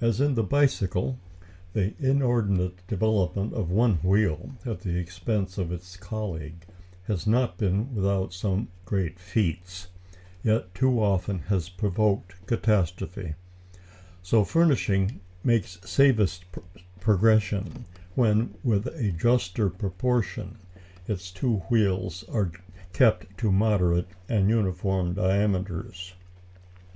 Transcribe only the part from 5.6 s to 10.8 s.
its colleague has been not without some great feats, yet